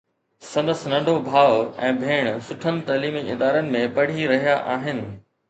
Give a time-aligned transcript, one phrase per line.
[0.51, 1.53] سندس ننڍو ڀاءُ
[1.89, 5.07] ۽ ڀيڻ سٺن تعليمي ادارن ۾ پڙهي رهيا آهن.